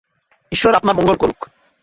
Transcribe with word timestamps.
ঈশ্বর 0.51 0.71
আপনার 0.73 0.95
মঙ্গল 0.95 1.15
করুক। 1.15 1.39